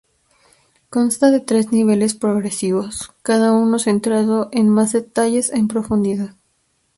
[0.89, 6.33] Consta de tres niveles progresivos, cada uno centrado en más detalle en profundidad.